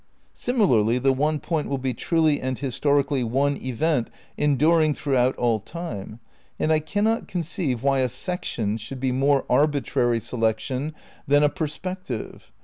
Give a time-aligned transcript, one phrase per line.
[0.33, 6.19] Similarly the one point will be truly and historically one event enduring throughout all Time,
[6.57, 10.95] and I cannot conceive why a section should be a more "arbitrary" selection
[11.27, 12.51] than a perspective.